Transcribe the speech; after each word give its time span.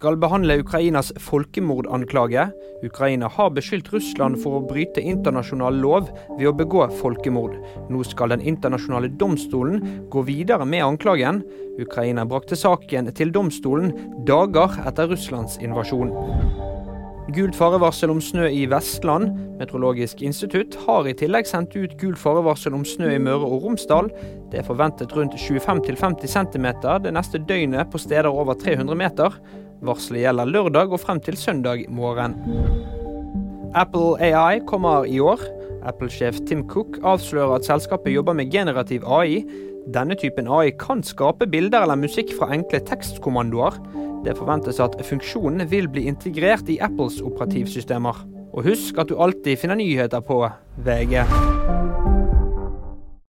skal 0.00 0.16
behandle 0.16 0.54
Ukrainas 0.62 1.10
folkemordanklage. 1.20 2.46
Ukraina 2.88 3.28
har 3.28 3.50
beskyldt 3.52 3.90
Russland 3.92 4.38
for 4.40 4.56
å 4.56 4.62
bryte 4.64 5.02
internasjonal 5.04 5.76
lov 5.76 6.08
ved 6.38 6.46
å 6.48 6.54
begå 6.56 6.86
folkemord. 7.02 7.58
Nå 7.92 8.00
skal 8.08 8.32
den 8.32 8.40
internasjonale 8.40 9.12
domstolen 9.20 9.84
gå 10.08 10.24
videre 10.24 10.64
med 10.64 10.86
anklagen. 10.86 11.42
Ukraina 11.84 12.24
brakte 12.24 12.56
saken 12.56 13.12
til 13.12 13.34
domstolen 13.36 13.92
dager 14.24 14.80
etter 14.88 15.12
Russlands 15.12 15.60
invasjon. 15.60 16.16
Gult 17.36 17.54
farevarsel 17.54 18.10
om 18.10 18.24
snø 18.24 18.48
i 18.48 18.64
Vestland. 18.72 19.36
Meteorologisk 19.60 20.24
institutt 20.24 20.80
har 20.88 21.06
i 21.06 21.12
tillegg 21.12 21.44
sendt 21.46 21.76
ut 21.76 21.92
gult 22.00 22.18
farevarsel 22.18 22.72
om 22.74 22.88
snø 22.88 23.12
i 23.12 23.20
Møre 23.20 23.44
og 23.44 23.68
Romsdal. 23.68 24.08
Det 24.48 24.64
er 24.64 24.66
forventet 24.66 25.12
rundt 25.12 25.36
25-50 25.36 26.24
cm 26.32 26.70
det 27.04 27.12
neste 27.12 27.44
døgnet 27.44 27.92
på 27.92 28.00
steder 28.00 28.32
over 28.32 28.56
300 28.56 28.96
meter. 28.96 29.36
Varselet 29.80 30.26
gjelder 30.26 30.50
lørdag 30.52 30.92
og 30.92 31.00
frem 31.00 31.20
til 31.24 31.38
søndag 31.40 31.86
morgen. 31.88 32.36
Apple 33.74 34.18
AI 34.20 34.60
kommer 34.66 35.06
i 35.08 35.20
år. 35.20 35.40
Apple-sjef 35.88 36.42
Tim 36.48 36.66
Cook 36.68 36.98
avslører 37.06 37.54
at 37.56 37.64
selskapet 37.64 38.12
jobber 38.12 38.36
med 38.36 38.50
generativ 38.52 39.06
AI. 39.08 39.40
Denne 39.94 40.18
typen 40.20 40.50
AI 40.50 40.74
kan 40.76 41.00
skape 41.06 41.48
bilder 41.48 41.86
eller 41.86 41.96
musikk 41.96 42.34
fra 42.36 42.50
enkle 42.52 42.82
tekstkommandoer. 42.84 43.80
Det 44.26 44.36
forventes 44.36 44.82
at 44.84 45.00
funksjonen 45.06 45.64
vil 45.70 45.88
bli 45.88 46.04
integrert 46.10 46.68
i 46.68 46.80
Apples 46.84 47.22
operativsystemer. 47.24 48.20
Og 48.52 48.66
husk 48.68 48.98
at 48.98 49.08
du 49.08 49.16
alltid 49.16 49.56
finner 49.62 49.80
nyheter 49.80 50.20
på 50.20 50.42
VG. 50.84 51.22